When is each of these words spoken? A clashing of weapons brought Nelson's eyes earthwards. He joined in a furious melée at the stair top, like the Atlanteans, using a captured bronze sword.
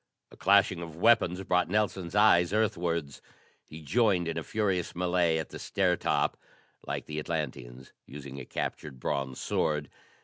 A 0.31 0.35
clashing 0.35 0.81
of 0.81 0.95
weapons 0.95 1.43
brought 1.43 1.69
Nelson's 1.69 2.15
eyes 2.15 2.53
earthwards. 2.53 3.21
He 3.63 3.83
joined 3.83 4.27
in 4.27 4.35
a 4.35 4.41
furious 4.43 4.93
melée 4.93 5.39
at 5.39 5.49
the 5.49 5.59
stair 5.59 5.95
top, 5.95 6.37
like 6.87 7.05
the 7.05 7.19
Atlanteans, 7.19 7.93
using 8.07 8.39
a 8.39 8.45
captured 8.45 8.99
bronze 8.99 9.39
sword. 9.39 9.91